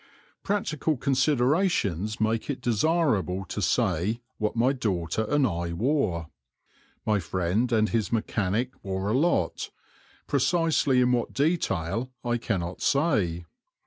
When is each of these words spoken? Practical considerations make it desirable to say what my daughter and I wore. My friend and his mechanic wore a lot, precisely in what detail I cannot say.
Practical 0.41 0.97
considerations 0.97 2.19
make 2.19 2.49
it 2.49 2.59
desirable 2.59 3.45
to 3.45 3.61
say 3.61 4.19
what 4.39 4.55
my 4.55 4.73
daughter 4.73 5.27
and 5.29 5.45
I 5.45 5.73
wore. 5.73 6.31
My 7.05 7.19
friend 7.19 7.71
and 7.71 7.89
his 7.89 8.11
mechanic 8.11 8.71
wore 8.83 9.09
a 9.09 9.13
lot, 9.13 9.69
precisely 10.25 11.01
in 11.01 11.11
what 11.11 11.33
detail 11.33 12.09
I 12.25 12.39
cannot 12.39 12.81
say. 12.81 13.45